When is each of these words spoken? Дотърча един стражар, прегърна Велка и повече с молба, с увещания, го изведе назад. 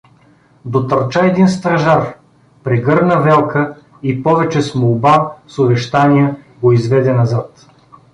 Дотърча 0.65 1.25
един 1.25 1.49
стражар, 1.49 2.13
прегърна 2.63 3.21
Велка 3.21 3.75
и 4.03 4.23
повече 4.23 4.61
с 4.61 4.75
молба, 4.75 5.33
с 5.47 5.59
увещания, 5.59 6.35
го 6.61 6.71
изведе 6.71 7.13
назад. 7.13 7.67